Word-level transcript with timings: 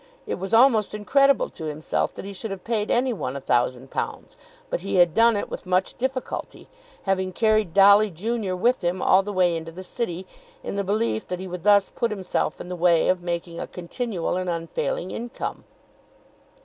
It 0.25 0.39
was 0.39 0.51
almost 0.51 0.95
incredible 0.95 1.47
to 1.49 1.65
himself 1.65 2.11
that 2.15 2.25
he 2.25 2.33
should 2.33 2.49
have 2.49 2.63
paid 2.63 2.89
any 2.89 3.13
one 3.13 3.35
a 3.35 3.39
thousand 3.39 3.91
pounds, 3.91 4.35
but 4.67 4.81
he 4.81 4.95
had 4.95 5.13
done 5.13 5.37
it 5.37 5.47
with 5.47 5.67
much 5.67 5.95
difficulty, 5.95 6.67
having 7.03 7.31
carried 7.31 7.71
Dolly 7.75 8.09
junior 8.09 8.55
with 8.55 8.83
him 8.83 8.99
all 8.99 9.21
the 9.21 9.31
way 9.31 9.55
into 9.55 9.71
the 9.71 9.83
city, 9.83 10.25
in 10.63 10.75
the 10.75 10.83
belief 10.83 11.27
that 11.27 11.39
he 11.39 11.47
would 11.47 11.61
thus 11.61 11.91
put 11.91 12.09
himself 12.09 12.59
in 12.59 12.67
the 12.67 12.75
way 12.75 13.09
of 13.09 13.21
making 13.21 13.59
a 13.59 13.67
continual 13.67 14.37
and 14.37 14.49
unfailing 14.49 15.11
income. 15.11 15.65